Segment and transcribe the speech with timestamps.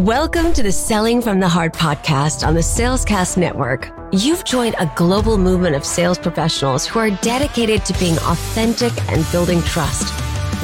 [0.00, 3.90] Welcome to the Selling from the Heart podcast on the Salescast Network.
[4.12, 9.24] You've joined a global movement of sales professionals who are dedicated to being authentic and
[9.32, 10.12] building trust.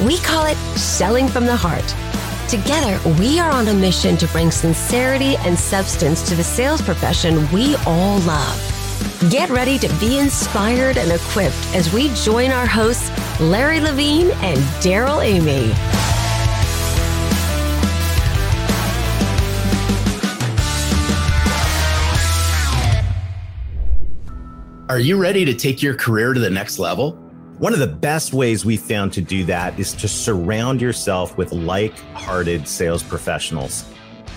[0.05, 1.95] We call it Selling from the Heart.
[2.47, 7.51] Together, we are on a mission to bring sincerity and substance to the sales profession
[7.51, 9.31] we all love.
[9.31, 13.09] Get ready to be inspired and equipped as we join our hosts,
[13.39, 15.73] Larry Levine and Darrell Amy.
[24.93, 27.13] Are you ready to take your career to the next level?
[27.57, 31.51] One of the best ways we found to do that is to surround yourself with
[31.51, 33.91] like hearted sales professionals.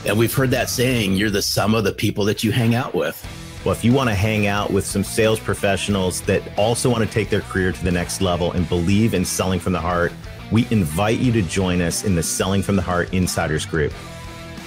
[0.06, 2.94] And we've heard that saying, you're the sum of the people that you hang out
[2.94, 3.22] with.
[3.66, 7.10] Well, if you want to hang out with some sales professionals that also want to
[7.10, 10.10] take their career to the next level and believe in selling from the heart,
[10.50, 13.92] we invite you to join us in the Selling from the Heart Insiders Group.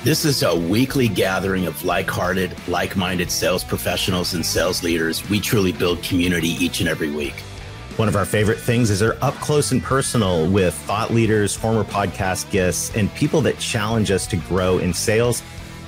[0.02, 5.30] This is a weekly gathering of like hearted, like minded sales professionals and sales leaders.
[5.30, 7.34] We truly build community each and every week.
[7.98, 11.84] One of our favorite things is our up close and personal with thought leaders, former
[11.84, 15.44] podcast guests, and people that challenge us to grow in sales.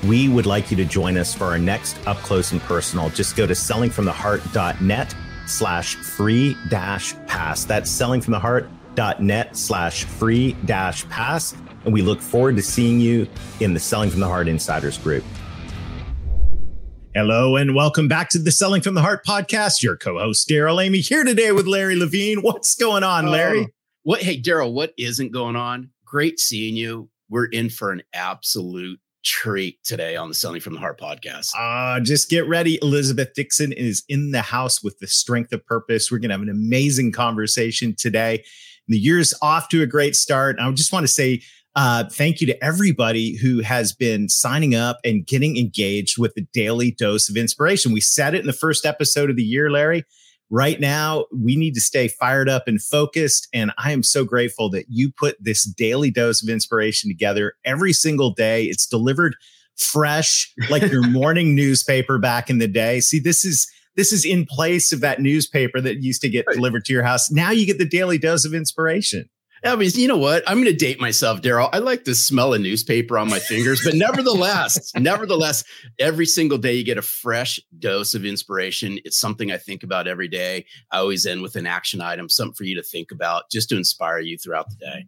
[0.05, 3.11] We would like you to join us for our next up close and personal.
[3.11, 5.15] Just go to sellingfromtheheart.net
[5.45, 7.63] slash free dash pass.
[7.63, 13.27] That's sellingfromtheheart.net slash free dash pass and we look forward to seeing you
[13.59, 15.23] in the Selling from the Heart Insiders group.
[17.13, 19.83] Hello and welcome back to the Selling from the Heart podcast.
[19.83, 22.39] Your co-host Darrell Amy here today with Larry Levine.
[22.41, 23.63] What's going on, Larry?
[23.63, 23.67] Uh,
[24.03, 24.21] what?
[24.21, 25.89] Hey, Darrell, what isn't going on?
[26.05, 27.09] Great seeing you.
[27.29, 31.49] We're in for an absolute treat today on the Selling from the Heart podcast.
[31.57, 32.79] Uh, just get ready.
[32.81, 36.11] Elizabeth Dixon is in the house with the strength of purpose.
[36.11, 38.43] We're going to have an amazing conversation today.
[38.87, 40.57] The year's off to a great start.
[40.59, 41.41] I just want to say
[41.75, 46.45] uh, thank you to everybody who has been signing up and getting engaged with the
[46.53, 47.93] daily dose of inspiration.
[47.93, 50.03] We said it in the first episode of the year, Larry.
[50.49, 53.47] Right now, we need to stay fired up and focused.
[53.53, 57.93] And I am so grateful that you put this daily dose of inspiration together every
[57.93, 58.65] single day.
[58.65, 59.35] It's delivered
[59.77, 62.99] fresh, like your morning newspaper back in the day.
[62.99, 66.85] See, this is this is in place of that newspaper that used to get delivered
[66.85, 67.31] to your house.
[67.31, 69.29] Now you get the daily dose of inspiration.
[69.63, 70.43] I mean, you know what?
[70.47, 71.69] I'm going to date myself, Darrell.
[71.71, 75.63] I like to smell a newspaper on my fingers, but nevertheless, nevertheless,
[75.99, 78.99] every single day you get a fresh dose of inspiration.
[79.05, 80.65] It's something I think about every day.
[80.91, 83.77] I always end with an action item, something for you to think about, just to
[83.77, 85.05] inspire you throughout the day.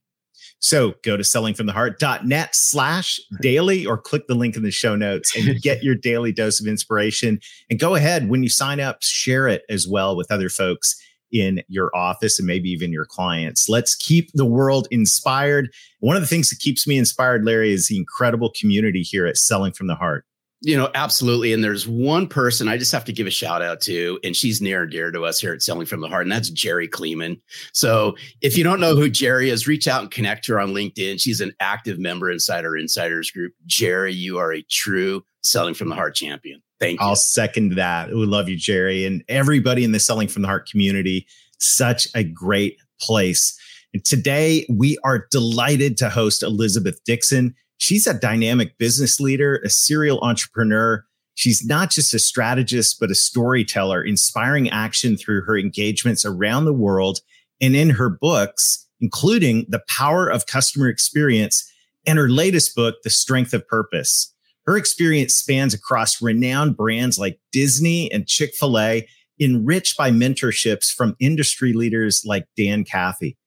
[0.59, 5.61] So go to sellingfromtheheart.net slash daily or click the link in the show notes and
[5.61, 7.39] get your daily dose of inspiration.
[7.69, 11.01] And go ahead when you sign up, share it as well with other folks
[11.33, 13.67] in your office and maybe even your clients.
[13.67, 15.73] Let's keep the world inspired.
[15.99, 19.37] One of the things that keeps me inspired, Larry, is the incredible community here at
[19.37, 20.25] Selling from the Heart.
[20.65, 21.51] You know, absolutely.
[21.51, 24.61] And there's one person I just have to give a shout out to, and she's
[24.61, 27.41] near and dear to us here at Selling from the Heart, and that's Jerry Kleeman.
[27.73, 31.19] So if you don't know who Jerry is, reach out and connect her on LinkedIn.
[31.19, 33.51] She's an active member inside our insiders group.
[33.65, 36.61] Jerry, you are a true Selling from the Heart champion.
[36.83, 37.01] Thank.
[37.01, 38.09] I'll second that.
[38.09, 41.25] We love you, Jerry, and everybody in the Selling from the Heart community.
[41.59, 43.57] Such a great place.
[43.93, 47.55] And today we are delighted to host Elizabeth Dixon.
[47.77, 51.05] She's a dynamic business leader, a serial entrepreneur.
[51.35, 56.73] She's not just a strategist, but a storyteller, inspiring action through her engagements around the
[56.73, 57.19] world
[57.61, 61.69] and in her books, including The Power of Customer Experience
[62.05, 64.32] and her latest book, The Strength of Purpose.
[64.65, 69.07] Her experience spans across renowned brands like Disney and Chick fil A,
[69.39, 73.37] enriched by mentorships from industry leaders like Dan Cathy.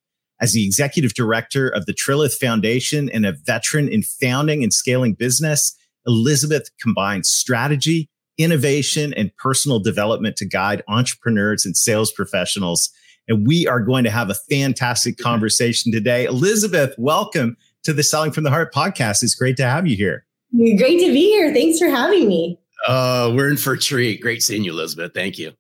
[0.41, 5.15] As the executive director of the Trilith Foundation and a veteran in founding and scaling
[5.15, 5.75] business,
[6.07, 12.91] Elizabeth combines strategy, innovation, and personal development to guide entrepreneurs and sales professionals.
[13.27, 16.27] And we are going to have a fantastic conversation today.
[16.27, 19.23] Elizabeth, welcome to the Selling from the Heart podcast.
[19.23, 20.27] It's great to have you here.
[20.57, 21.53] Great to be here.
[21.53, 22.59] Thanks for having me.
[22.87, 24.21] Uh, we're in for a treat.
[24.21, 25.13] Great seeing you, Elizabeth.
[25.13, 25.53] Thank you.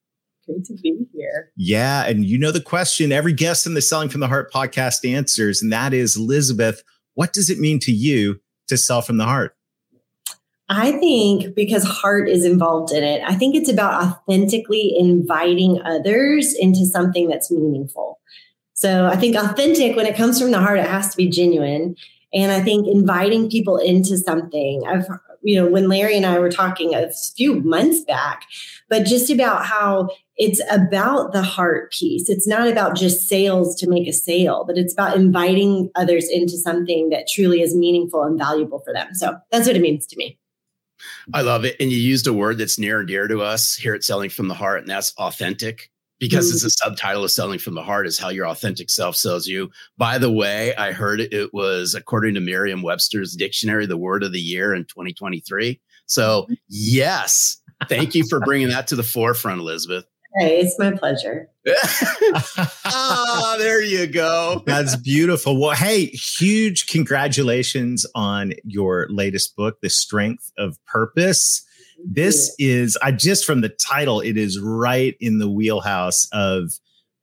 [0.46, 1.50] Great to be here.
[1.56, 2.04] Yeah.
[2.06, 5.60] And you know the question every guest in the Selling from the Heart podcast answers,
[5.60, 6.82] and that is Elizabeth,
[7.14, 9.56] what does it mean to you to sell from the heart?
[10.68, 16.54] I think because heart is involved in it, I think it's about authentically inviting others
[16.54, 18.18] into something that's meaningful.
[18.74, 21.96] So I think authentic, when it comes from the heart, it has to be genuine.
[22.32, 25.06] And I think inviting people into something, I've
[25.46, 28.46] you know, when Larry and I were talking a few months back,
[28.88, 32.28] but just about how it's about the heart piece.
[32.28, 36.56] It's not about just sales to make a sale, but it's about inviting others into
[36.58, 39.14] something that truly is meaningful and valuable for them.
[39.14, 40.36] So that's what it means to me.
[41.32, 41.76] I love it.
[41.78, 44.48] And you used a word that's near and dear to us here at Selling from
[44.48, 46.90] the Heart, and that's authentic because it's a mm-hmm.
[46.90, 49.70] subtitle of selling from the heart is how your authentic self sells you.
[49.98, 54.40] By the way, I heard it was according to Merriam-Webster's dictionary, the word of the
[54.40, 55.80] year in 2023.
[56.06, 56.54] So mm-hmm.
[56.68, 60.04] yes, thank you for bringing that to the forefront, Elizabeth.
[60.38, 61.48] Hey, it's my pleasure.
[62.84, 64.62] ah, there you go.
[64.66, 65.58] That's beautiful.
[65.58, 71.65] Well, hey, huge congratulations on your latest book, The Strength of Purpose.
[72.04, 76.70] This is, I just from the title, it is right in the wheelhouse of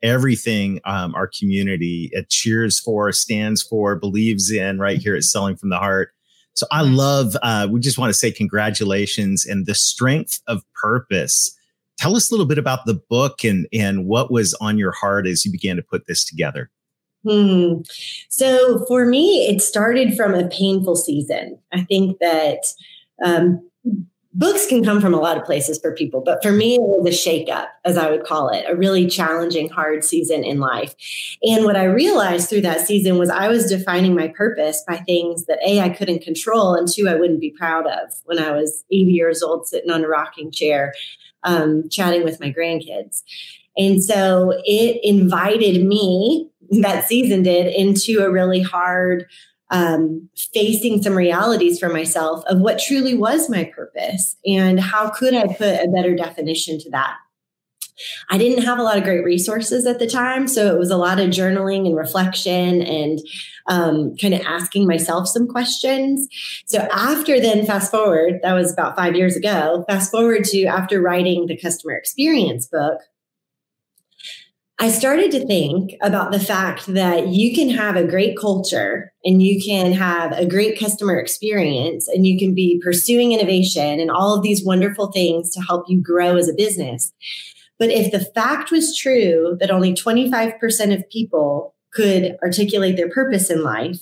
[0.01, 5.69] everything um, our community cheers for, stands for, believes in right here at Selling from
[5.69, 6.11] the Heart.
[6.55, 11.57] So I love, uh, we just want to say congratulations and the strength of purpose
[11.97, 15.27] tell us a little bit about the book and and what was on your heart
[15.27, 16.69] as you began to put this together.
[17.27, 17.81] Hmm.
[18.29, 21.57] So for me, it started from a painful season.
[21.71, 22.59] I think that
[23.23, 23.69] um,
[24.33, 27.13] books can come from a lot of places for people, but for me, it was
[27.13, 30.95] a shakeup, as I would call it, a really challenging, hard season in life.
[31.43, 35.45] And what I realized through that season was I was defining my purpose by things
[35.45, 38.83] that A, I couldn't control, and two, I wouldn't be proud of when I was
[38.91, 40.93] 80 years old, sitting on a rocking chair
[41.43, 43.21] um, chatting with my grandkids.
[43.77, 46.49] And so it invited me,
[46.81, 49.25] that season did, into a really hard
[49.69, 55.33] um, facing some realities for myself of what truly was my purpose and how could
[55.33, 57.17] I put a better definition to that.
[58.29, 60.47] I didn't have a lot of great resources at the time.
[60.47, 63.19] So it was a lot of journaling and reflection and
[63.67, 66.27] um, kind of asking myself some questions.
[66.65, 71.01] So after then, fast forward, that was about five years ago, fast forward to after
[71.01, 72.99] writing the customer experience book.
[74.83, 79.41] I started to think about the fact that you can have a great culture and
[79.41, 84.35] you can have a great customer experience and you can be pursuing innovation and all
[84.35, 87.13] of these wonderful things to help you grow as a business.
[87.79, 93.49] But if the fact was true that only 25% of people could articulate their purpose
[93.49, 94.01] in life,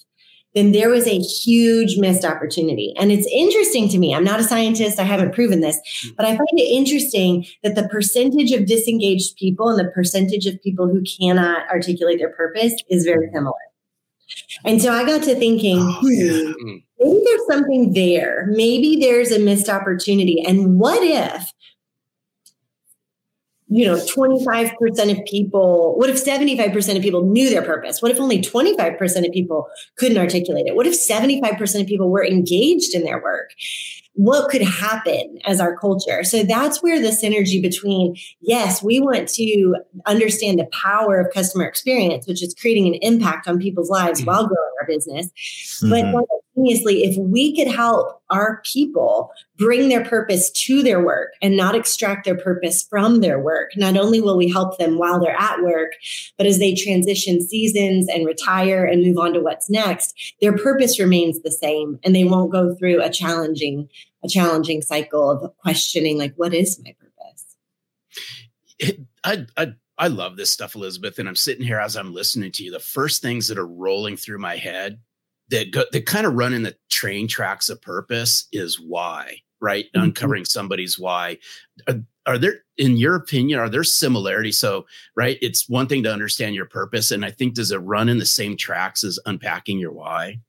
[0.54, 2.94] then there was a huge missed opportunity.
[3.00, 4.14] And it's interesting to me.
[4.14, 6.10] I'm not a scientist, I haven't proven this, hmm.
[6.18, 10.62] but I find it interesting that the percentage of disengaged people and the percentage of
[10.62, 13.54] people who cannot articulate their purpose is very similar.
[14.64, 16.54] And so I got to thinking, oh, yeah.
[16.58, 18.48] hmm, maybe there's something there.
[18.50, 20.44] Maybe there's a missed opportunity.
[20.46, 21.52] And what if
[23.72, 28.20] you know 25% of people what if 75% of people knew their purpose what if
[28.20, 33.04] only 25% of people couldn't articulate it what if 75% of people were engaged in
[33.04, 33.52] their work
[34.14, 39.30] what could happen as our culture so that's where the synergy between yes we want
[39.30, 44.20] to understand the power of customer experience which is creating an impact on people's lives
[44.20, 44.28] mm-hmm.
[44.28, 45.32] while growing our business
[45.82, 46.12] mm-hmm.
[46.12, 51.58] but simultaneously if we could help our people bring their purpose to their work and
[51.58, 53.72] not extract their purpose from their work.
[53.76, 55.92] Not only will we help them while they're at work,
[56.38, 61.00] but as they transition seasons and retire and move on to what's next, their purpose
[61.00, 63.90] remains the same and they won't go through a challenging
[64.24, 67.56] a challenging cycle of questioning like what is my purpose.
[69.24, 72.64] I I I love this stuff Elizabeth and I'm sitting here as I'm listening to
[72.64, 75.00] you the first things that are rolling through my head
[75.52, 79.86] that go, that kind of run in the train tracks of purpose is why right?
[79.86, 80.06] Mm-hmm.
[80.06, 81.38] Uncovering somebody's why.
[81.88, 84.60] Are, are, there, in your opinion, are there similarities?
[84.60, 88.10] So, right, it's one thing to understand your purpose, and I think does it run
[88.10, 90.40] in the same tracks as unpacking your why?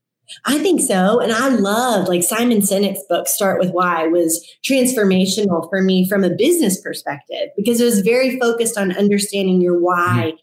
[0.46, 1.20] I think so.
[1.20, 6.24] And I love like Simon Sinek's book, Start with Why, was transformational for me from
[6.24, 10.36] a business perspective because it was very focused on understanding your why mm-hmm.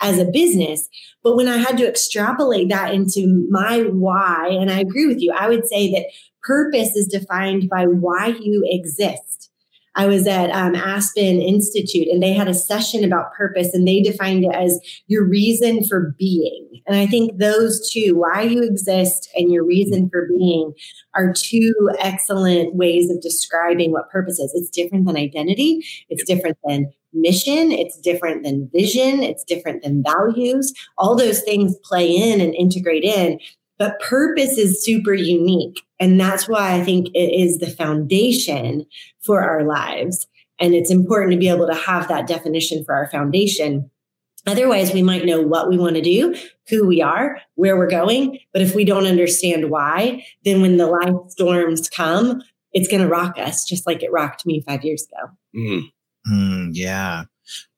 [0.00, 0.88] As a business.
[1.22, 5.32] But when I had to extrapolate that into my why, and I agree with you,
[5.32, 6.06] I would say that
[6.42, 9.51] purpose is defined by why you exist.
[9.94, 14.00] I was at um, Aspen Institute and they had a session about purpose and they
[14.00, 16.82] defined it as your reason for being.
[16.86, 20.72] And I think those two, why you exist and your reason for being,
[21.14, 24.52] are two excellent ways of describing what purpose is.
[24.54, 30.02] It's different than identity, it's different than mission, it's different than vision, it's different than
[30.02, 30.72] values.
[30.96, 33.38] All those things play in and integrate in.
[33.82, 35.82] But purpose is super unique.
[35.98, 38.86] And that's why I think it is the foundation
[39.24, 40.28] for our lives.
[40.60, 43.90] And it's important to be able to have that definition for our foundation.
[44.46, 46.32] Otherwise, we might know what we want to do,
[46.68, 48.38] who we are, where we're going.
[48.52, 52.40] But if we don't understand why, then when the life storms come,
[52.72, 55.32] it's going to rock us just like it rocked me five years ago.
[55.56, 55.82] Mm.
[56.32, 57.24] Mm, yeah.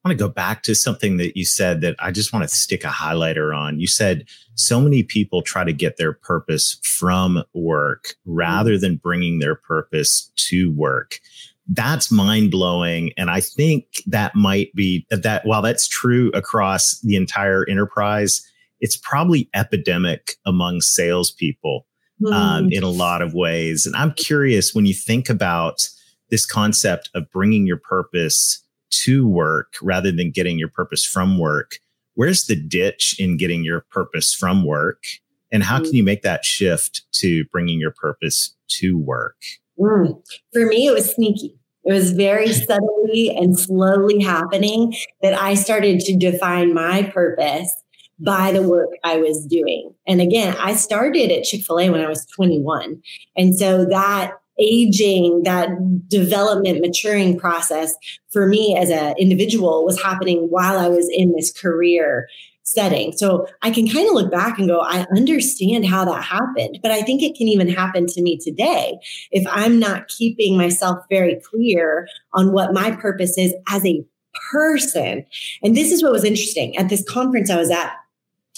[0.03, 2.55] I want to go back to something that you said that I just want to
[2.55, 3.79] stick a highlighter on.
[3.79, 9.39] You said so many people try to get their purpose from work rather than bringing
[9.39, 11.19] their purpose to work.
[11.67, 13.11] That's mind blowing.
[13.17, 18.47] And I think that might be that while that's true across the entire enterprise,
[18.79, 21.87] it's probably epidemic among salespeople
[22.31, 22.71] um, mm.
[22.71, 23.85] in a lot of ways.
[23.85, 25.87] And I'm curious when you think about
[26.29, 28.61] this concept of bringing your purpose
[29.03, 31.79] to work rather than getting your purpose from work,
[32.15, 35.03] where's the ditch in getting your purpose from work?
[35.51, 35.85] And how mm.
[35.85, 39.37] can you make that shift to bringing your purpose to work?
[39.79, 40.21] Mm.
[40.53, 41.55] For me, it was sneaky.
[41.85, 47.71] It was very subtly and slowly happening that I started to define my purpose
[48.19, 49.93] by the work I was doing.
[50.07, 53.01] And again, I started at Chick fil A when I was 21.
[53.35, 55.69] And so that aging, that
[56.07, 57.93] development, maturing process
[58.31, 62.27] for me as an individual was happening while I was in this career
[62.63, 63.15] setting.
[63.15, 66.91] So I can kind of look back and go, I understand how that happened, but
[66.91, 68.97] I think it can even happen to me today
[69.31, 74.03] if I'm not keeping myself very clear on what my purpose is as a
[74.51, 75.25] person.
[75.61, 77.93] And this is what was interesting at this conference I was at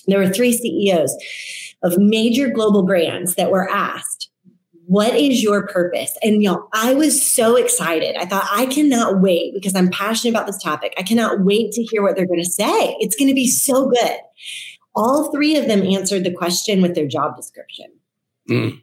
[0.08, 1.16] there were three CEOs
[1.84, 4.27] of major global brands that were asked,
[4.88, 6.18] what is your purpose?
[6.24, 8.16] And y'all, I was so excited.
[8.16, 10.94] I thought I cannot wait because I'm passionate about this topic.
[10.98, 12.96] I cannot wait to hear what they're going to say.
[13.00, 14.18] It's going to be so good.
[14.96, 17.88] All three of them answered the question with their job description.
[18.50, 18.82] Mm.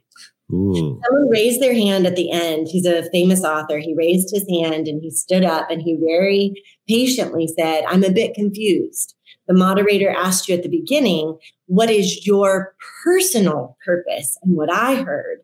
[0.51, 2.67] Someone raised their hand at the end.
[2.67, 3.79] He's a famous author.
[3.79, 6.53] He raised his hand and he stood up and he very
[6.87, 9.15] patiently said, I'm a bit confused
[9.47, 14.37] the moderator asked you at the beginning, what is your personal purpose?
[14.43, 15.39] And what I heard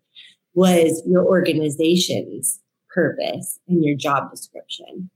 [0.54, 2.60] was your organization's
[2.94, 5.10] purpose and your job description.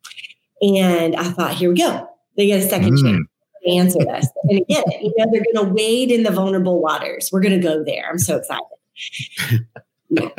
[0.62, 2.08] And I thought, here we go.
[2.38, 3.04] They get a second mm.
[3.04, 3.28] chance
[3.64, 4.30] to answer this.
[4.44, 7.30] And again, you know, they're going to wade in the vulnerable waters.
[7.32, 8.08] We're going to go there.
[8.10, 8.64] I'm so excited.
[10.10, 10.30] Yeah.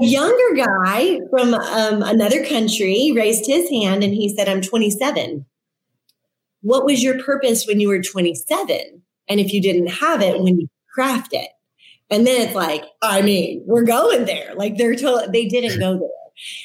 [0.00, 5.46] a younger guy from um, another country raised his hand and he said, I'm 27.
[6.62, 9.02] What was your purpose when you were 27?
[9.28, 11.48] And if you didn't have it, when you craft it?
[12.10, 14.52] And then it's like, I mean, we're going there.
[14.56, 16.08] Like they're told they didn't go there.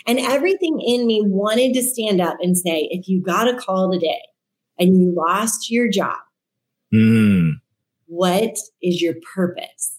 [0.07, 3.91] And everything in me wanted to stand up and say, if you got a call
[3.91, 4.21] today
[4.79, 6.17] and you lost your job,
[6.93, 7.51] mm.
[8.07, 9.94] what is your purpose?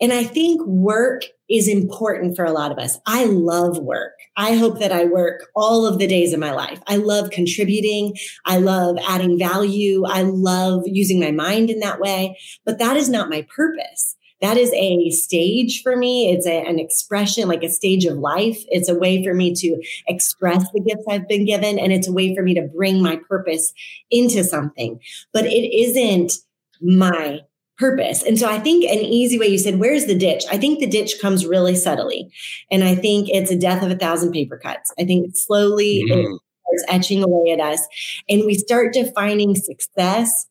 [0.00, 2.98] And I think work is important for a lot of us.
[3.06, 4.12] I love work.
[4.36, 6.80] I hope that I work all of the days of my life.
[6.86, 8.14] I love contributing.
[8.46, 10.04] I love adding value.
[10.06, 12.38] I love using my mind in that way.
[12.64, 14.16] But that is not my purpose.
[14.40, 16.32] That is a stage for me.
[16.32, 18.64] It's a, an expression, like a stage of life.
[18.68, 21.78] It's a way for me to express the gifts I've been given.
[21.78, 23.74] And it's a way for me to bring my purpose
[24.10, 24.98] into something.
[25.34, 26.32] But it isn't
[26.80, 27.40] my
[27.80, 28.22] purpose.
[28.22, 30.44] And so I think an easy way you said, where's the ditch?
[30.50, 32.30] I think the ditch comes really subtly.
[32.70, 34.92] And I think it's a death of a thousand paper cuts.
[35.00, 36.18] I think slowly mm.
[36.18, 37.80] it starts etching away at us.
[38.28, 40.46] And we start defining success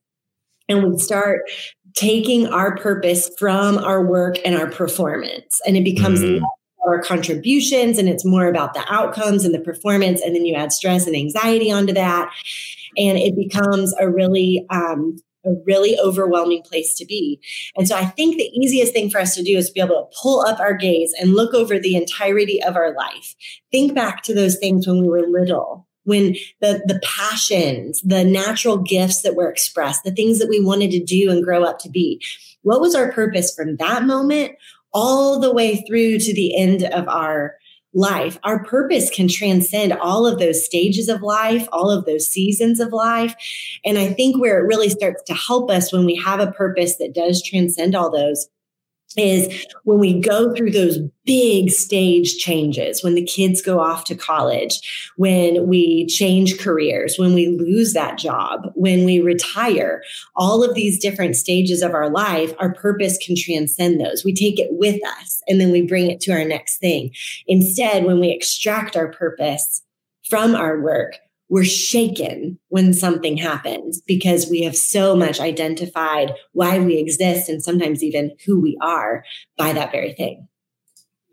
[0.68, 1.42] and we start
[1.96, 5.62] taking our purpose from our work and our performance.
[5.68, 6.42] And it becomes mm.
[6.88, 10.22] our contributions and it's more about the outcomes and the performance.
[10.22, 12.34] And then you add stress and anxiety onto that.
[12.98, 17.40] And it becomes a really um, a really overwhelming place to be.
[17.76, 19.96] And so I think the easiest thing for us to do is to be able
[19.96, 23.36] to pull up our gaze and look over the entirety of our life.
[23.72, 28.78] Think back to those things when we were little, when the the passions, the natural
[28.78, 31.90] gifts that were expressed, the things that we wanted to do and grow up to
[31.90, 32.22] be.
[32.62, 34.54] What was our purpose from that moment
[34.92, 37.56] all the way through to the end of our
[37.94, 38.38] life.
[38.44, 42.94] Our purpose can transcend all of those stages of life, all of those seasons of
[42.94, 43.36] life.
[43.84, 46.98] And I think where it really starts to help us when we have a purpose
[46.98, 48.48] that does transcend all those
[49.18, 54.16] is when we go through those big stage changes, when the kids go off to
[54.16, 60.04] college, when we change careers, when we lose that job, when we retire,
[60.36, 64.24] all of these different stages of our life, our purpose can transcend those.
[64.24, 67.12] We take it with us and then we bring it to our next thing.
[67.48, 69.82] Instead, when we extract our purpose
[70.30, 71.16] from our work,
[71.50, 77.64] we're shaken when something happens because we have so much identified why we exist and
[77.64, 79.24] sometimes even who we are
[79.58, 80.48] by that very thing.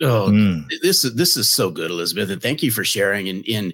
[0.02, 0.68] Oh, mm.
[0.82, 3.30] this is this is so good, Elizabeth, and thank you for sharing.
[3.30, 3.72] And and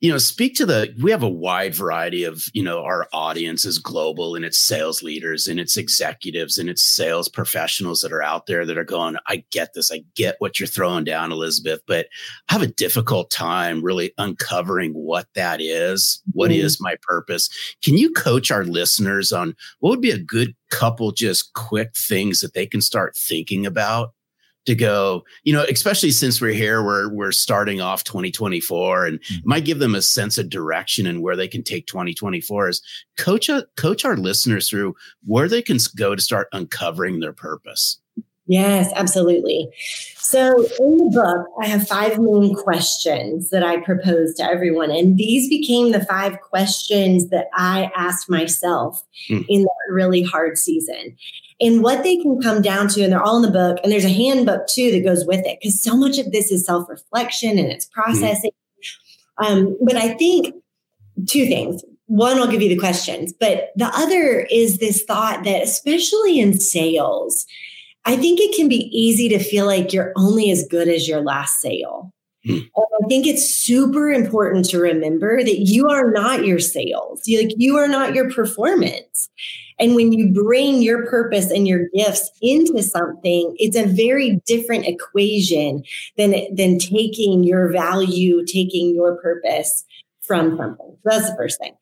[0.00, 0.94] you know, speak to the.
[1.02, 5.02] We have a wide variety of you know our audience is global, and it's sales
[5.02, 9.16] leaders, and it's executives, and it's sales professionals that are out there that are going.
[9.28, 9.90] I get this.
[9.90, 12.06] I get what you're throwing down, Elizabeth, but
[12.50, 16.22] I have a difficult time really uncovering what that is.
[16.32, 16.62] What mm.
[16.62, 17.48] is my purpose?
[17.82, 22.40] Can you coach our listeners on what would be a good couple just quick things
[22.40, 24.12] that they can start thinking about?
[24.66, 29.48] To go, you know, especially since we're here, we're we're starting off 2024 and mm-hmm.
[29.48, 32.82] might give them a sense of direction and where they can take 2024 is
[33.16, 38.01] coach a, coach our listeners through where they can go to start uncovering their purpose.
[38.46, 39.68] Yes, absolutely.
[40.16, 44.90] So in the book, I have five main questions that I propose to everyone.
[44.90, 49.44] And these became the five questions that I asked myself mm.
[49.48, 51.16] in that really hard season
[51.62, 54.04] and what they can come down to, and they're all in the book, and there's
[54.04, 57.56] a handbook too that goes with it, because so much of this is self reflection
[57.56, 58.02] and it's mm-hmm.
[58.02, 58.50] processing.
[59.40, 59.44] Mm-hmm.
[59.44, 60.54] Um, but I think
[61.28, 61.84] two things.
[62.06, 66.58] One, I'll give you the questions, but the other is this thought that, especially in
[66.58, 67.46] sales,
[68.04, 71.20] I think it can be easy to feel like you're only as good as your
[71.20, 72.12] last sale.
[72.46, 72.68] Mm.
[72.76, 77.22] I think it's super important to remember that you are not your sales.
[77.26, 79.28] You, like you are not your performance.
[79.78, 84.86] And when you bring your purpose and your gifts into something, it's a very different
[84.86, 85.82] equation
[86.16, 89.84] than, than taking your value, taking your purpose
[90.20, 90.96] from something.
[91.04, 91.74] That's the first thing.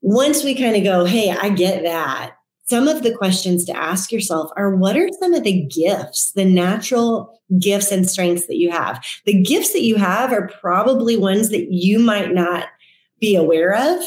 [0.00, 2.37] Once we kind of go, hey, I get that.
[2.68, 6.44] Some of the questions to ask yourself are what are some of the gifts, the
[6.44, 9.02] natural gifts and strengths that you have?
[9.24, 12.66] The gifts that you have are probably ones that you might not
[13.20, 14.02] be aware of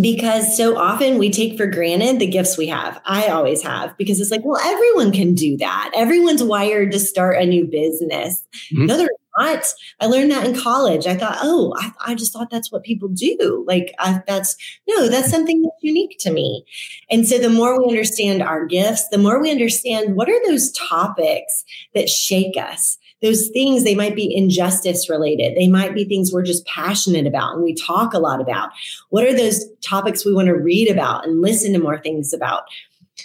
[0.00, 3.00] because so often we take for granted the gifts we have.
[3.04, 5.92] I always have because it's like, well, everyone can do that.
[5.94, 8.42] Everyone's wired to start a new business.
[8.72, 8.86] Mm-hmm.
[8.86, 9.66] No, they're not.
[10.00, 11.06] I learned that in college.
[11.06, 13.64] I thought, oh, I, I just thought that's what people do.
[13.66, 14.56] Like I, that's
[14.88, 16.64] no, that's something that's unique to me.
[17.10, 20.72] And so the more we understand our gifts, the more we understand what are those
[20.72, 21.64] topics
[21.94, 26.42] that shake us those things they might be injustice related they might be things we're
[26.42, 28.68] just passionate about and we talk a lot about
[29.08, 32.64] what are those topics we want to read about and listen to more things about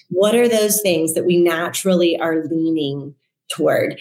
[0.10, 3.14] what are those things that we naturally are leaning
[3.50, 4.00] toward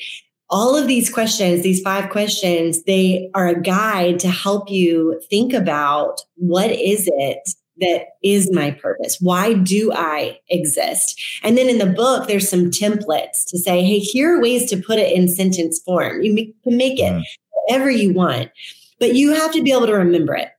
[0.50, 5.52] all of these questions these five questions they are a guide to help you think
[5.52, 7.38] about what is it
[7.80, 9.18] that is my purpose?
[9.20, 11.20] Why do I exist?
[11.42, 14.76] And then in the book, there's some templates to say, hey, here are ways to
[14.76, 16.22] put it in sentence form.
[16.22, 17.22] You can make it mm.
[17.66, 18.50] whatever you want,
[18.98, 20.50] but you have to be able to remember it.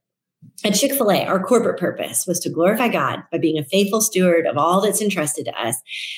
[0.64, 4.00] At Chick fil A, our corporate purpose was to glorify God by being a faithful
[4.00, 5.76] steward of all that's entrusted to us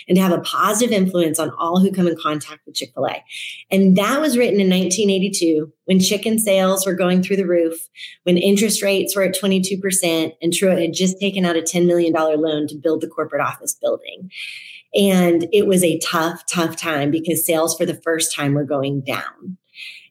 [0.07, 3.07] and to have a positive influence on all who come in contact with Chick fil
[3.07, 3.23] A.
[3.71, 7.87] And that was written in 1982 when chicken sales were going through the roof,
[8.23, 12.13] when interest rates were at 22%, and Truett had just taken out a $10 million
[12.13, 14.29] loan to build the corporate office building.
[14.93, 19.01] And it was a tough, tough time because sales for the first time were going
[19.01, 19.57] down.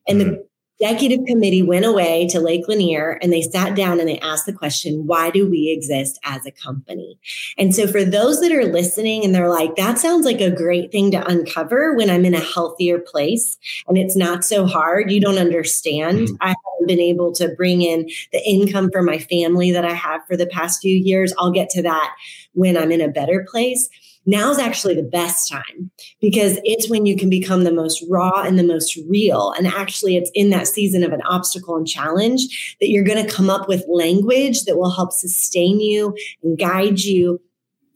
[0.09, 0.43] And the mm-hmm
[0.83, 4.53] executive committee went away to Lake Lanier and they sat down and they asked the
[4.53, 7.19] question, why do we exist as a company?
[7.57, 10.91] And so for those that are listening and they're like, that sounds like a great
[10.91, 15.11] thing to uncover when I'm in a healthier place and it's not so hard.
[15.11, 16.19] You don't understand.
[16.19, 16.35] Mm-hmm.
[16.41, 20.27] I haven't been able to bring in the income for my family that I have
[20.27, 21.33] for the past few years.
[21.39, 22.15] I'll get to that
[22.55, 23.89] when I'm in a better place
[24.27, 28.59] now's actually the best time because it's when you can become the most raw and
[28.59, 29.53] the most real.
[29.57, 33.33] And actually, it's in that season of an obstacle and challenge that you're going to
[33.33, 37.41] come up with language that will help sustain you and guide you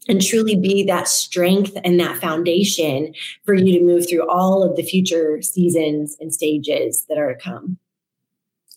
[0.07, 3.13] and truly be that strength and that foundation
[3.45, 7.39] for you to move through all of the future seasons and stages that are to
[7.39, 7.77] come.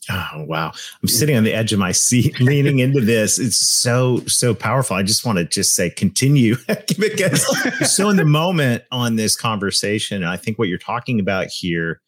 [0.09, 0.69] Oh, wow.
[0.69, 1.11] I'm mm.
[1.11, 3.39] sitting on the edge of my seat, leaning into this.
[3.39, 4.97] It's so, so powerful.
[4.97, 6.57] I just want to just say continue
[6.99, 10.23] because you're so in the moment on this conversation.
[10.23, 12.01] And I think what you're talking about here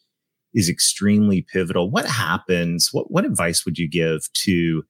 [0.54, 1.90] is extremely pivotal.
[1.90, 2.90] What happens?
[2.92, 4.84] What, what advice would you give to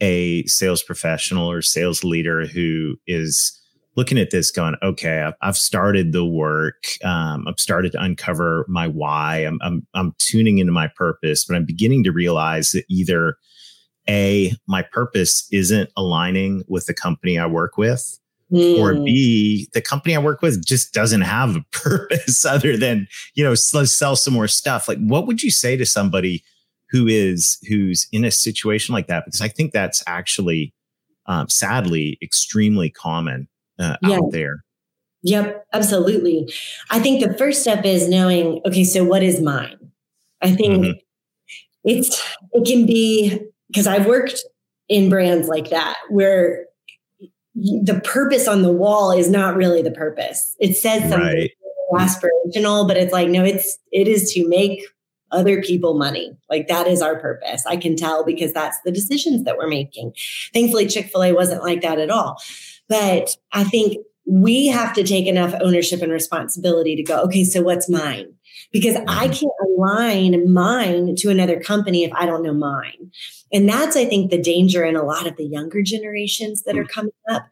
[0.00, 3.57] a sales professional or sales leader who is
[3.98, 6.84] looking at this going, okay, I've, started the work.
[7.02, 9.38] Um, I've started to uncover my why.
[9.38, 13.34] I'm, I'm, I'm tuning into my purpose, but I'm beginning to realize that either
[14.08, 18.20] A, my purpose isn't aligning with the company I work with,
[18.52, 18.78] mm.
[18.78, 19.02] or hmm.
[19.02, 23.56] B, the company I work with just doesn't have a purpose other than, you know,
[23.74, 24.86] let's sell some more stuff.
[24.86, 26.44] Like, what would you say to somebody
[26.90, 29.24] who is, who's in a situation like that?
[29.24, 30.72] Because I think that's actually,
[31.26, 34.16] um, sadly, extremely common uh, yeah.
[34.16, 34.64] out there.
[35.22, 36.48] Yep, absolutely.
[36.90, 39.76] I think the first step is knowing, okay, so what is mine?
[40.40, 40.98] I think mm-hmm.
[41.84, 44.44] it's it can be because I've worked
[44.88, 46.66] in brands like that where
[47.54, 50.56] the purpose on the wall is not really the purpose.
[50.60, 51.50] It says something right.
[51.94, 54.80] aspirational, but it's like, no, it's it is to make
[55.30, 56.30] other people money.
[56.48, 57.66] Like that is our purpose.
[57.66, 60.14] I can tell because that's the decisions that we're making.
[60.54, 62.40] Thankfully, Chick-fil-A wasn't like that at all.
[62.88, 67.62] But I think we have to take enough ownership and responsibility to go, okay, so
[67.62, 68.32] what's mine?
[68.72, 69.32] Because I mm-hmm.
[69.32, 73.10] can't align mine to another company if I don't know mine.
[73.52, 76.84] And that's, I think, the danger in a lot of the younger generations that are
[76.84, 76.90] mm.
[76.90, 77.46] coming up.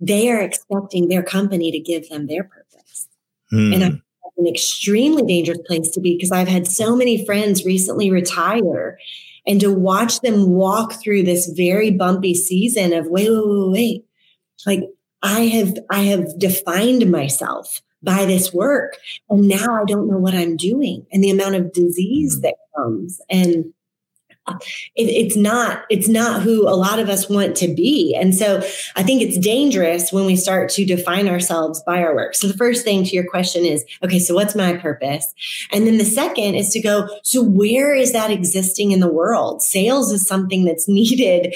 [0.00, 3.08] They are expecting their company to give them their purpose.
[3.52, 3.74] Mm.
[3.74, 4.02] And I'm
[4.38, 8.98] an extremely dangerous place to be because I've had so many friends recently retire
[9.46, 14.04] and to watch them walk through this very bumpy season of wait, wait, wait, wait.
[14.66, 14.84] Like
[15.22, 18.98] I have, I have defined myself by this work
[19.30, 22.42] and now I don't know what I'm doing and the amount of disease mm.
[22.42, 23.72] that comes and
[24.96, 28.58] it, it's not it's not who a lot of us want to be and so
[28.96, 32.34] i think it's dangerous when we start to define ourselves by our work.
[32.34, 35.32] So the first thing to your question is okay so what's my purpose?
[35.70, 39.62] And then the second is to go so where is that existing in the world?
[39.62, 41.54] Sales is something that's needed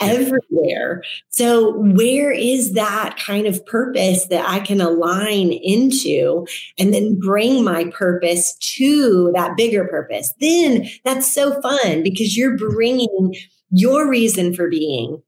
[0.00, 1.02] everywhere.
[1.28, 6.46] So, where is that kind of purpose that I can align into
[6.78, 10.32] and then bring my purpose to that bigger purpose?
[10.40, 13.34] Then that's so fun because you're bringing
[13.70, 15.22] your reason for being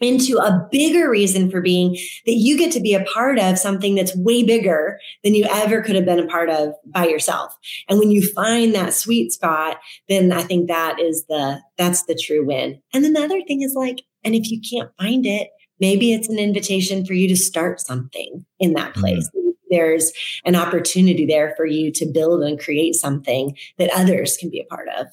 [0.00, 3.94] into a bigger reason for being that you get to be a part of something
[3.94, 7.54] that's way bigger than you ever could have been a part of by yourself.
[7.88, 9.78] And when you find that sweet spot,
[10.08, 12.80] then I think that is the that's the true win.
[12.92, 15.48] And then the other thing is like and if you can't find it,
[15.80, 19.00] maybe it's an invitation for you to start something in that mm-hmm.
[19.00, 19.28] place.
[19.28, 19.50] Mm-hmm.
[19.70, 20.12] There's
[20.44, 24.64] an opportunity there for you to build and create something that others can be a
[24.64, 25.06] part of.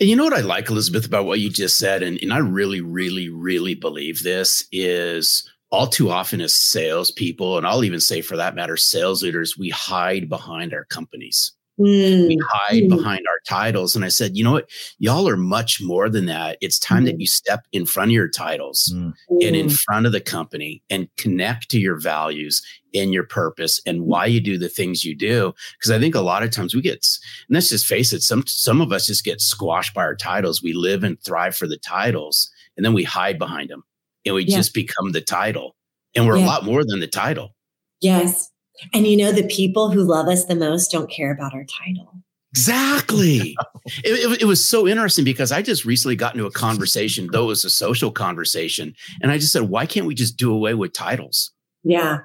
[0.00, 2.38] And you know what I like, Elizabeth, about what you just said, and, and I
[2.38, 8.20] really, really, really believe this is all too often as salespeople, and I'll even say
[8.20, 11.52] for that matter, sales leaders, we hide behind our companies.
[11.78, 12.28] Mm.
[12.28, 12.88] We hide mm.
[12.88, 13.96] behind our titles.
[13.96, 14.68] And I said, you know what?
[14.98, 16.58] Y'all are much more than that.
[16.60, 17.06] It's time mm.
[17.06, 19.12] that you step in front of your titles mm.
[19.30, 19.78] and in mm.
[19.78, 22.62] front of the company and connect to your values
[22.94, 25.54] and your purpose and why you do the things you do.
[25.78, 27.06] Because I think a lot of times we get,
[27.48, 30.62] and let's just face it, some some of us just get squashed by our titles.
[30.62, 33.84] We live and thrive for the titles, and then we hide behind them,
[34.26, 34.56] and we yeah.
[34.56, 35.76] just become the title.
[36.16, 36.44] And we're yeah.
[36.44, 37.54] a lot more than the title.
[38.00, 38.50] Yes.
[38.92, 42.14] And you know, the people who love us the most don't care about our title.
[42.52, 43.56] Exactly.
[43.86, 47.44] it, it, it, was so interesting because I just recently got into a conversation, though
[47.44, 48.94] it was a social conversation.
[49.22, 51.52] And I just said, why can't we just do away with titles?
[51.84, 52.20] Yeah.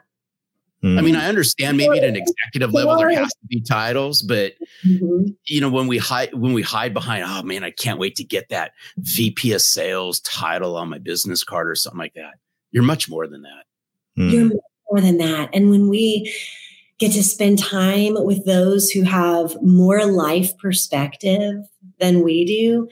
[0.85, 4.53] I mean, I understand maybe at an executive level there has to be titles, but
[4.85, 5.29] mm-hmm.
[5.45, 8.23] you know, when we hide when we hide behind, oh man, I can't wait to
[8.23, 12.35] get that VP of sales title on my business card or something like that.
[12.71, 13.63] You're much more than that.
[14.17, 14.31] Mm.
[14.31, 14.51] You're
[14.89, 15.49] more than that.
[15.53, 16.33] And when we
[16.97, 21.55] get to spend time with those who have more life perspective
[21.99, 22.87] than we do,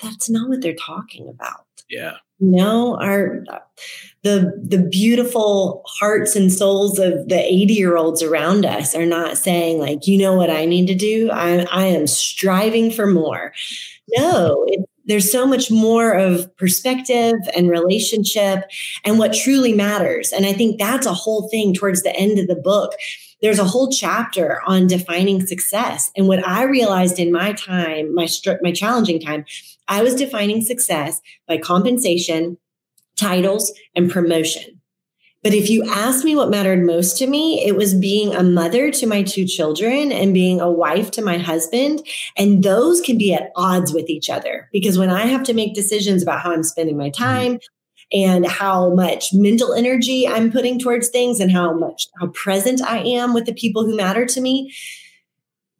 [0.00, 1.66] that's not what they're talking about.
[1.88, 2.14] Yeah.
[2.38, 3.44] You know, our
[4.22, 9.36] the the beautiful hearts and souls of the 80 year olds around us are not
[9.36, 11.30] saying like, you know what I need to do?
[11.30, 13.52] I I am striving for more.
[14.16, 18.64] No, it, there's so much more of perspective and relationship
[19.04, 20.32] and what truly matters.
[20.32, 22.92] And I think that's a whole thing towards the end of the book.
[23.42, 26.10] There's a whole chapter on defining success.
[26.16, 28.28] And what I realized in my time, my
[28.62, 29.44] my challenging time,
[29.88, 32.58] I was defining success by compensation,
[33.16, 34.79] titles, and promotion.
[35.42, 38.90] But if you ask me what mattered most to me, it was being a mother
[38.90, 42.06] to my two children and being a wife to my husband.
[42.36, 45.74] And those can be at odds with each other because when I have to make
[45.74, 47.22] decisions about how I'm spending my mm-hmm.
[47.22, 47.58] time,
[48.12, 52.98] and how much mental energy I'm putting towards things and how much how present I
[52.98, 54.74] am with the people who matter to me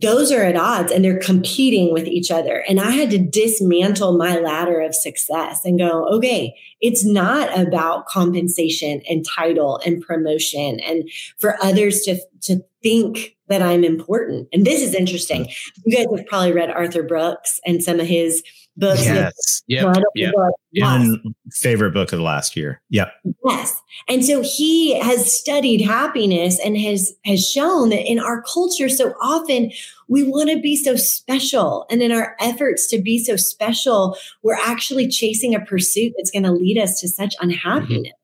[0.01, 2.65] those are at odds and they're competing with each other.
[2.69, 8.07] And I had to dismantle my ladder of success and go, okay, it's not about
[8.07, 11.09] compensation and title and promotion and
[11.39, 14.49] for others to, to think that I'm important.
[14.53, 15.49] And this is interesting.
[15.85, 18.43] You guys have probably read Arthur Brooks and some of his
[18.77, 19.05] books.
[19.05, 19.63] Yes.
[19.67, 19.97] Yep.
[20.15, 20.35] Yep.
[20.73, 21.17] Yes.
[21.53, 22.81] favorite book of the last year.
[22.91, 23.13] Yep.
[23.45, 23.81] Yes.
[24.09, 29.15] And so he has studied happiness and has has shown that in our culture so
[29.21, 29.71] often
[30.09, 34.55] we want to be so special and in our efforts to be so special we're
[34.55, 38.09] actually chasing a pursuit that's going to lead us to such unhappiness.
[38.09, 38.20] Mm-hmm.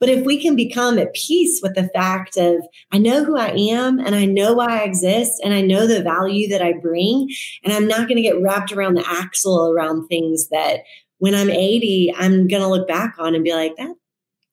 [0.00, 2.56] But if we can become at peace with the fact of,
[2.90, 6.02] I know who I am and I know why I exist and I know the
[6.02, 7.28] value that I bring,
[7.62, 10.80] and I'm not going to get wrapped around the axle around things that
[11.18, 13.94] when I'm 80, I'm going to look back on and be like, that,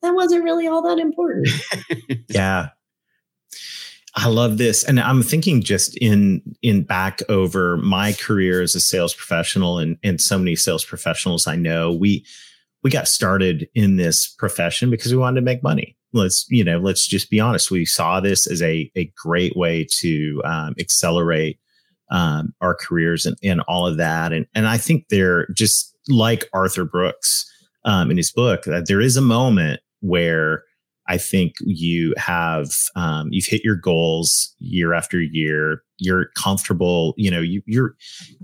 [0.02, 1.48] that wasn't really all that important.
[2.30, 2.70] yeah.
[4.18, 4.84] I love this.
[4.84, 9.98] And I'm thinking just in in back over my career as a sales professional and,
[10.04, 12.26] and so many sales professionals I know, we
[12.88, 15.98] we got started in this profession because we wanted to make money.
[16.14, 17.70] Let's, you know, let's just be honest.
[17.70, 21.60] We saw this as a, a great way to um, accelerate
[22.12, 24.32] um, our careers and, and all of that.
[24.32, 27.46] And, and I think they're just like Arthur Brooks
[27.84, 30.64] um, in his book, that there is a moment where
[31.10, 35.84] I think you have um, you've hit your goals year after year.
[35.98, 37.42] You're comfortable, you know.
[37.42, 37.96] You, you're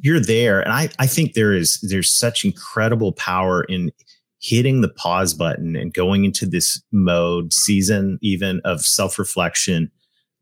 [0.01, 3.91] you're there, and I I think there is there's such incredible power in
[4.43, 9.89] hitting the pause button and going into this mode season even of self reflection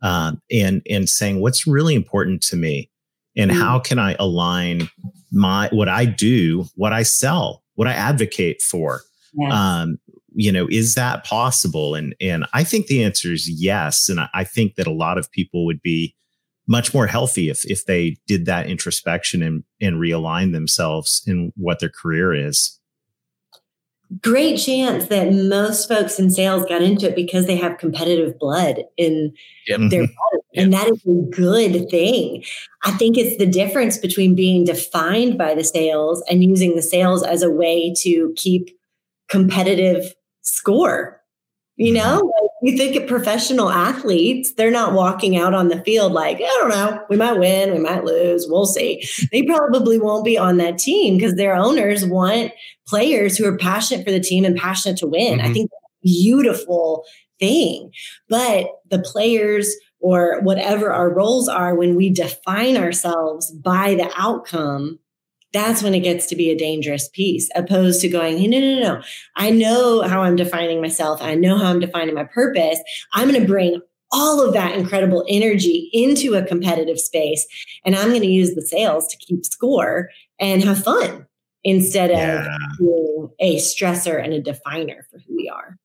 [0.01, 2.89] um, and and saying what's really important to me
[3.37, 3.59] and mm.
[3.59, 4.89] how can I align
[5.31, 9.01] my what I do, what I sell, what I advocate for.
[9.33, 9.53] Yes.
[9.53, 9.97] Um,
[10.33, 14.45] you know is that possible and and i think the answer is yes and i
[14.45, 16.15] think that a lot of people would be
[16.67, 21.81] much more healthy if if they did that introspection and and realign themselves in what
[21.81, 22.79] their career is
[24.19, 28.83] great chance that most folks in sales got into it because they have competitive blood
[28.97, 29.33] in
[29.67, 29.79] yep.
[29.89, 30.13] their mm-hmm.
[30.33, 30.43] body.
[30.55, 32.43] And that is a good thing.
[32.83, 37.23] I think it's the difference between being defined by the sales and using the sales
[37.23, 38.77] as a way to keep
[39.29, 41.20] competitive score.
[41.81, 41.95] You mm-hmm.
[41.95, 46.37] know, like you think of professional athletes, they're not walking out on the field like,
[46.37, 49.03] I don't know, we might win, we might lose, we'll see.
[49.31, 52.51] They probably won't be on that team because their owners want
[52.87, 55.39] players who are passionate for the team and passionate to win.
[55.39, 55.49] Mm-hmm.
[55.49, 55.71] I think
[56.03, 57.03] beautiful
[57.39, 57.91] thing.
[58.29, 64.99] But the players or whatever our roles are, when we define ourselves by the outcome,
[65.53, 68.75] that's when it gets to be a dangerous piece, opposed to going, hey, no, no,
[68.75, 69.03] no, no.
[69.35, 71.21] I know how I'm defining myself.
[71.21, 72.79] I know how I'm defining my purpose.
[73.13, 77.45] I'm going to bring all of that incredible energy into a competitive space.
[77.85, 80.09] And I'm going to use the sales to keep score
[80.39, 81.25] and have fun
[81.63, 82.41] instead yeah.
[82.41, 85.77] of being a stressor and a definer for who we are.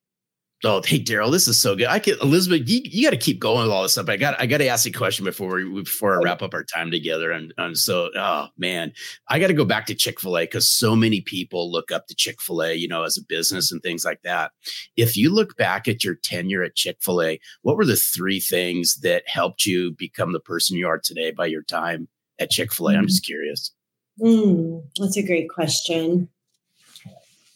[0.67, 1.87] Oh, hey Darrell, this is so good.
[1.87, 4.09] I can Elizabeth, you, you got to keep going with all this stuff.
[4.09, 6.55] I got I got to ask you a question before we before I wrap up
[6.55, 7.31] our time together.
[7.31, 8.93] And, and so, oh man,
[9.29, 12.09] I got to go back to Chick Fil A because so many people look up
[12.09, 14.51] to Chick Fil A, you know, as a business and things like that.
[14.97, 18.41] If you look back at your tenure at Chick Fil A, what were the three
[18.41, 22.09] things that helped you become the person you are today by your time
[22.41, 22.95] at Chick Fil A?
[22.95, 22.99] Mm.
[22.99, 23.73] I'm just curious.
[24.21, 26.29] Mm, that's a great question.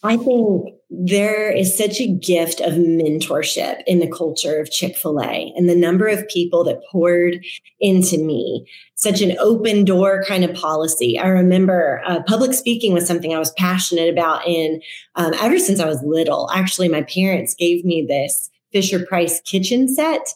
[0.03, 5.21] I think there is such a gift of mentorship in the culture of Chick fil
[5.21, 7.45] A and the number of people that poured
[7.81, 11.19] into me, such an open door kind of policy.
[11.19, 14.81] I remember uh, public speaking was something I was passionate about in
[15.17, 16.51] um, ever since I was little.
[16.53, 20.27] Actually, my parents gave me this Fisher Price kitchen set.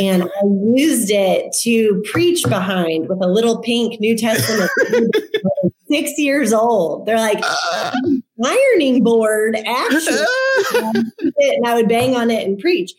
[0.00, 4.70] And I used it to preach behind with a little pink New Testament.
[5.94, 7.06] six years old.
[7.06, 7.92] They're like, uh,
[8.44, 10.26] ironing board, actually.
[10.74, 12.92] and I would bang on it and preach.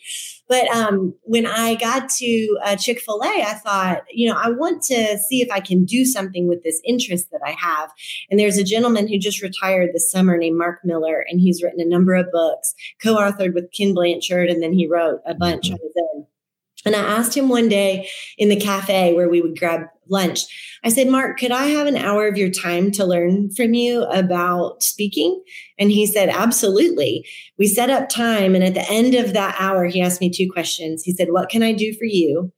[0.47, 4.49] But um, when I got to uh, Chick fil A, I thought, you know, I
[4.49, 7.91] want to see if I can do something with this interest that I have.
[8.29, 11.81] And there's a gentleman who just retired this summer named Mark Miller, and he's written
[11.81, 15.65] a number of books, co authored with Ken Blanchard, and then he wrote a bunch
[15.65, 15.73] mm-hmm.
[15.73, 16.27] on his own.
[16.85, 20.41] And I asked him one day in the cafe where we would grab lunch,
[20.83, 24.03] I said, Mark, could I have an hour of your time to learn from you
[24.03, 25.41] about speaking?
[25.79, 27.27] And he said, Absolutely.
[27.57, 28.55] We set up time.
[28.55, 31.03] And at the end of that hour, he asked me two questions.
[31.03, 32.51] He said, What can I do for you?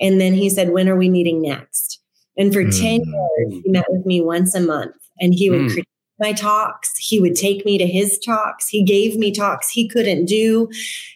[0.00, 2.00] And then he said, When are we meeting next?
[2.36, 2.80] And for mm.
[2.80, 5.84] 10 years, he met with me once a month and he would mm
[6.22, 6.96] my talks.
[6.96, 8.68] He would take me to his talks.
[8.68, 10.70] He gave me talks he couldn't do.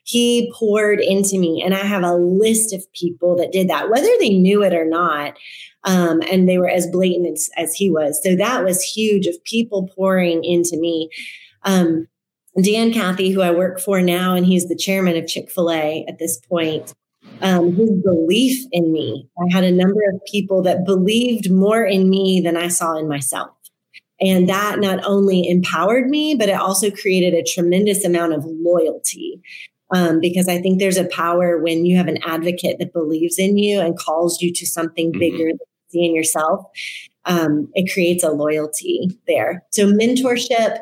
[0.05, 1.63] He poured into me.
[1.65, 4.85] And I have a list of people that did that, whether they knew it or
[4.85, 5.39] not.
[5.85, 8.21] Um, and they were as blatant as, as, he was.
[8.21, 11.09] So that was huge of people pouring into me.
[11.63, 12.09] Um,
[12.61, 16.05] Dan Cathy, who I work for now, and he's the chairman of Chick fil A
[16.09, 16.93] at this point.
[17.41, 19.29] Um, his belief in me.
[19.39, 23.09] I had a number of people that believed more in me than I saw in
[23.09, 23.56] myself.
[24.21, 29.43] And that not only empowered me, but it also created a tremendous amount of loyalty.
[29.93, 33.57] Um, because I think there's a power when you have an advocate that believes in
[33.57, 35.21] you and calls you to something mm-hmm.
[35.21, 36.65] bigger than you see in yourself.
[37.25, 39.65] Um, it creates a loyalty there.
[39.71, 40.79] So mentorship,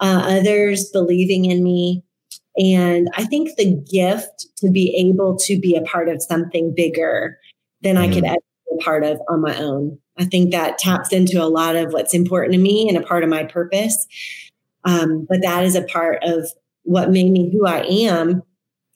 [0.00, 2.02] uh, others believing in me,
[2.56, 7.38] And I think the gift to be able to be a part of something bigger
[7.80, 8.10] than mm-hmm.
[8.10, 8.30] I could mm.
[8.30, 9.98] ever be a part of on my own.
[10.18, 13.24] I think that taps into a lot of what's important to me and a part
[13.24, 14.06] of my purpose.
[14.84, 16.48] Um, but that is a part of
[16.82, 18.42] what made me who I am.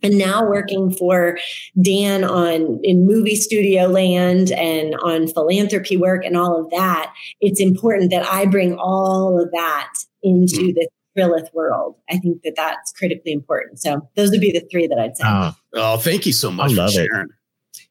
[0.03, 1.39] And now working for
[1.81, 7.61] Dan on in movie studio land and on philanthropy work and all of that, it's
[7.61, 10.75] important that I bring all of that into mm.
[10.75, 11.97] the Trilith world.
[12.11, 13.81] I think that that's critically important.
[13.81, 15.25] So those would be the three that I'd say.
[15.27, 16.73] Uh, oh, thank you so much.
[16.73, 17.11] I love it.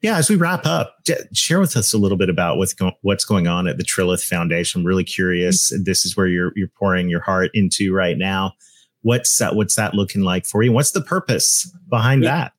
[0.05, 0.97] Yeah, as we wrap up,
[1.33, 4.23] share with us a little bit about what's go- what's going on at the Trilith
[4.23, 4.81] Foundation.
[4.81, 5.73] I'm really curious.
[5.73, 5.81] Mm-hmm.
[5.81, 8.53] This is where you're you're pouring your heart into right now.
[9.01, 10.71] What's that, what's that looking like for you?
[10.71, 12.35] What's the purpose behind yeah.
[12.35, 12.51] that?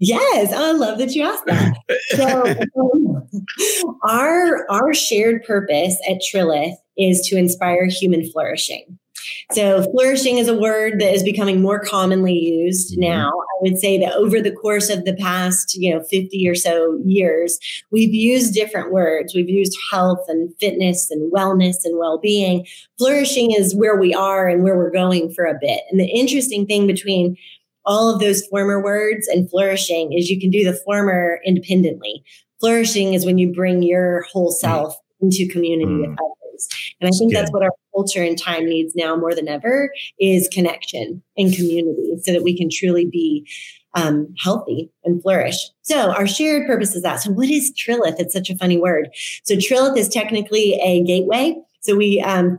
[0.00, 1.76] Yes, I love that you asked that.
[2.16, 3.28] So, um,
[4.02, 8.98] our our shared purpose at Trilith is to inspire human flourishing.
[9.52, 13.00] So, flourishing is a word that is becoming more commonly used mm-hmm.
[13.00, 13.28] now.
[13.30, 17.00] I would say that over the course of the past, you know, 50 or so
[17.04, 17.58] years,
[17.90, 19.34] we've used different words.
[19.34, 22.66] We've used health and fitness and wellness and well being.
[22.98, 25.80] Flourishing is where we are and where we're going for a bit.
[25.90, 27.36] And the interesting thing between
[27.86, 32.22] all of those former words and flourishing is you can do the former independently.
[32.60, 34.56] Flourishing is when you bring your whole mm.
[34.56, 36.00] self into community mm.
[36.00, 36.68] with others.
[37.00, 40.48] And I think that's what our culture and time needs now more than ever is
[40.48, 43.44] connection and community so that we can truly be
[43.94, 45.56] um, healthy and flourish.
[45.82, 47.16] So our shared purpose is that.
[47.16, 48.20] So what is Trilith?
[48.20, 49.08] It's such a funny word.
[49.42, 51.56] So Trilith is technically a gateway.
[51.80, 52.58] So we um,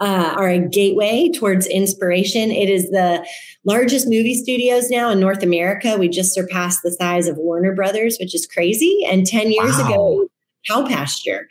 [0.00, 2.50] uh, are a gateway towards inspiration.
[2.50, 3.24] It is the
[3.64, 5.96] largest movie studios now in North America.
[5.96, 9.06] We just surpassed the size of Warner Brothers, which is crazy.
[9.08, 9.86] And 10 years wow.
[9.86, 10.28] ago,
[10.66, 11.48] cow pasture.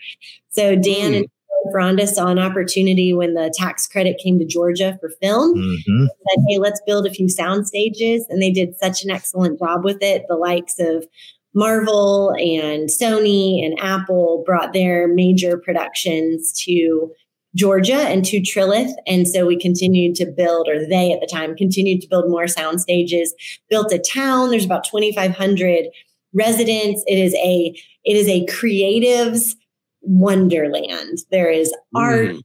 [0.49, 1.17] So Dan mm.
[1.17, 1.27] and
[1.73, 5.55] Rhonda saw an opportunity when the tax credit came to Georgia for film.
[5.55, 6.05] Mm-hmm.
[6.05, 9.83] Said, "Hey, let's build a few sound stages," and they did such an excellent job
[9.83, 10.25] with it.
[10.27, 11.05] The likes of
[11.53, 17.11] Marvel and Sony and Apple brought their major productions to
[17.55, 18.93] Georgia and to Trilith.
[19.07, 22.47] And so we continued to build, or they at the time continued to build more
[22.47, 23.33] sound stages,
[23.69, 24.49] built a town.
[24.49, 25.85] There's about 2,500
[26.33, 27.03] residents.
[27.07, 27.73] It is a,
[28.05, 29.55] it is a creatives
[30.01, 31.19] wonderland.
[31.31, 32.41] There is art, mm.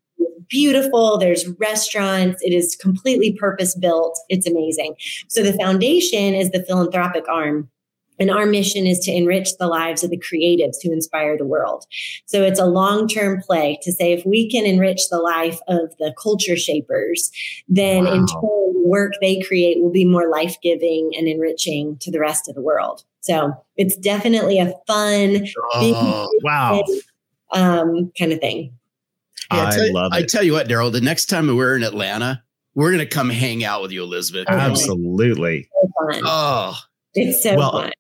[0.48, 1.18] beautiful.
[1.18, 2.42] There's restaurants.
[2.42, 4.18] It is completely purpose built.
[4.28, 4.96] It's amazing.
[5.28, 7.70] So the foundation is the philanthropic arm.
[8.20, 11.84] And our mission is to enrich the lives of the creatives who inspire the world.
[12.26, 15.92] So it's a long term play to say if we can enrich the life of
[15.98, 17.32] the culture shapers,
[17.66, 18.12] then wow.
[18.12, 22.20] in turn, the work they create will be more life giving and enriching to the
[22.20, 23.02] rest of the world.
[23.20, 26.84] So it's definitely a fun, oh, wow
[27.52, 28.76] um, kind of thing.
[29.52, 30.16] Yeah, I, love it.
[30.16, 32.42] I tell you what, Darrell, the next time we're in Atlanta,
[32.74, 34.46] we're going to come hang out with you, Elizabeth.
[34.48, 35.68] Absolutely.
[36.12, 36.78] So oh,
[37.14, 37.92] it's so well, fun.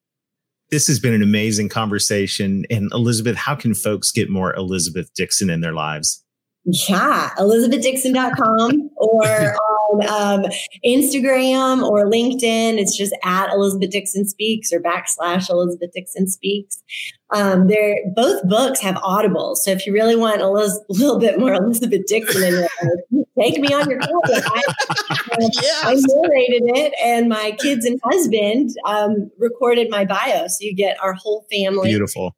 [0.70, 2.64] This has been an amazing conversation.
[2.70, 6.24] And Elizabeth, how can folks get more Elizabeth Dixon in their lives?
[6.64, 10.50] Yeah, elizabethdixon.com or on um,
[10.84, 12.78] Instagram or LinkedIn.
[12.78, 16.82] It's just at Elizabeth Dixon Speaks or backslash Elizabeth Dixon Speaks.
[17.30, 19.56] Um, they're both books have audibles.
[19.58, 23.26] So if you really want a little, little bit more Elizabeth Dixon in your life,
[23.38, 24.20] take me on your call.
[24.26, 24.62] I,
[25.52, 25.84] yes.
[25.84, 30.46] I narrated it, and my kids and husband um, recorded my bio.
[30.46, 31.90] So you get our whole family.
[31.90, 32.34] Beautiful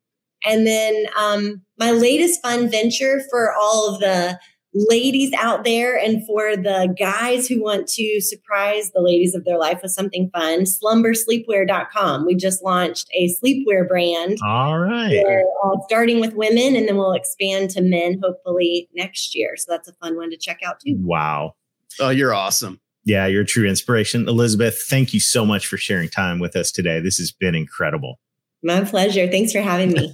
[0.46, 4.38] and then um, my latest fun venture for all of the
[4.76, 9.58] ladies out there and for the guys who want to surprise the ladies of their
[9.58, 12.26] life with something fun, slumbersleepwear.com.
[12.26, 14.36] We just launched a sleepwear brand.
[14.44, 15.24] All right.
[15.64, 19.56] Uh, starting with women, and then we'll expand to men hopefully next year.
[19.56, 20.96] So that's a fun one to check out too.
[20.98, 21.54] Wow.
[21.98, 22.80] Oh, you're awesome.
[23.04, 24.28] Yeah, you're a true inspiration.
[24.28, 27.00] Elizabeth, thank you so much for sharing time with us today.
[27.00, 28.18] This has been incredible.
[28.66, 29.28] My pleasure.
[29.28, 30.12] Thanks for having me.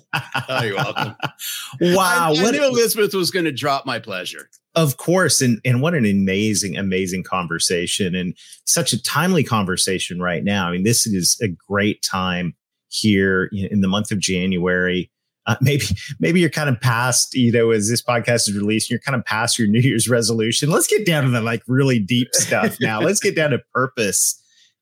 [0.48, 1.16] oh, you're welcome.
[1.80, 2.34] wow.
[2.36, 4.50] I, I knew Elizabeth was going to drop my pleasure.
[4.74, 5.40] Of course.
[5.40, 8.36] And, and what an amazing, amazing conversation and
[8.66, 10.68] such a timely conversation right now.
[10.68, 12.54] I mean, this is a great time
[12.88, 15.10] here in the month of January.
[15.46, 15.86] Uh, maybe
[16.20, 19.24] maybe you're kind of past, you know, as this podcast is released, you're kind of
[19.24, 20.68] past your New Year's resolution.
[20.68, 23.00] Let's get down to the like really deep stuff now.
[23.00, 24.38] Let's get down to purpose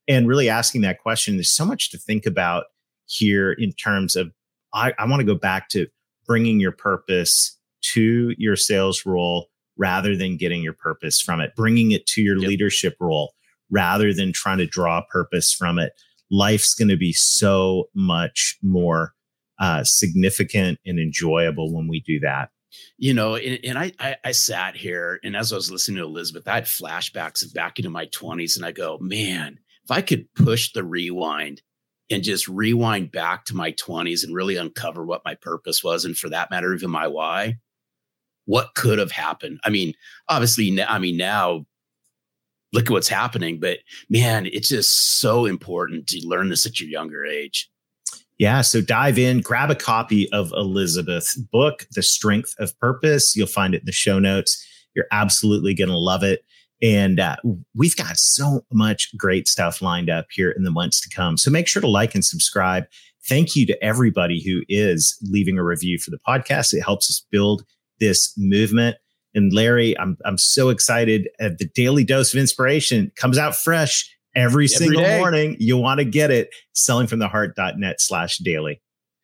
[0.09, 1.37] and really asking that question.
[1.37, 2.65] There's so much to think about
[3.11, 4.33] here in terms of
[4.73, 5.87] I, I want to go back to
[6.27, 7.59] bringing your purpose
[7.93, 12.37] to your sales role rather than getting your purpose from it, bringing it to your
[12.37, 12.49] yep.
[12.49, 13.33] leadership role
[13.71, 15.93] rather than trying to draw purpose from it.
[16.31, 19.15] Life's going to be so much more
[19.59, 22.51] uh, significant and enjoyable when we do that.
[22.99, 26.05] You know, and, and I, I, I sat here and as I was listening to
[26.05, 30.03] Elizabeth, I had flashbacks of back into my 20s and I go, man, if I
[30.03, 31.63] could push the rewind
[32.11, 36.17] and just rewind back to my 20s and really uncover what my purpose was, and
[36.17, 37.59] for that matter, even my why,
[38.47, 39.61] what could have happened?
[39.65, 39.95] I mean,
[40.29, 41.67] obviously, I mean, now
[42.73, 46.89] look at what's happening, but man, it's just so important to learn this at your
[46.89, 47.71] younger age.
[48.39, 53.37] Yeah, so dive in, grab a copy of Elizabeth's book, The Strength of Purpose.
[53.37, 54.65] You'll find it in the show notes.
[54.95, 56.45] You're absolutely going to love it.
[56.83, 57.37] And uh,
[57.75, 61.37] we've got so much great stuff lined up here in the months to come.
[61.37, 62.85] So make sure to like and subscribe.
[63.29, 66.73] Thank you to everybody who is leaving a review for the podcast.
[66.73, 67.65] It helps us build
[67.99, 68.97] this movement.
[69.35, 71.29] And Larry, I'm I'm so excited.
[71.39, 75.19] Uh, the daily dose of inspiration comes out fresh every, every single day.
[75.19, 75.57] morning.
[75.61, 76.51] You want to get it.
[76.75, 78.81] Sellingfromtheheart.net slash daily.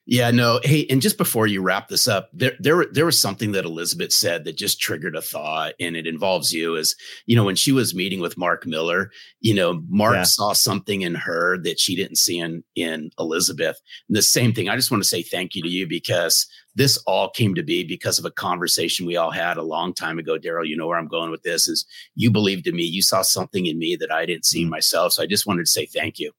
[0.09, 0.61] Yeah, no.
[0.62, 4.12] Hey, and just before you wrap this up, there there there was something that Elizabeth
[4.12, 6.76] said that just triggered a thought, and it involves you.
[6.76, 6.94] Is
[7.26, 10.22] you know when she was meeting with Mark Miller, you know Mark yeah.
[10.22, 13.80] saw something in her that she didn't see in in Elizabeth.
[14.09, 14.68] And the same thing.
[14.68, 16.46] I just want to say thank you to you because
[16.76, 20.20] this all came to be because of a conversation we all had a long time
[20.20, 20.38] ago.
[20.38, 21.66] Darrell, you know where I'm going with this.
[21.66, 21.84] Is
[22.14, 24.68] you believed in me, you saw something in me that I didn't see mm.
[24.68, 25.14] myself.
[25.14, 26.30] So I just wanted to say thank you.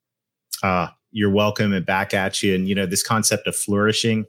[0.64, 2.54] Ah, uh, you're welcome and back at you.
[2.54, 4.26] And, you know, this concept of flourishing,